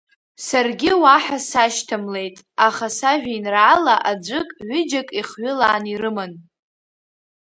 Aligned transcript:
Саргьы 0.47 0.91
уаҳа 1.03 1.37
сашьҭамлеит, 1.49 2.37
аха 2.67 2.87
сажәеинраала 2.97 3.95
аӡәык, 4.11 4.49
ҩыџьак 4.67 5.07
ихҩылаан 5.19 5.83
ирыман. 5.93 6.31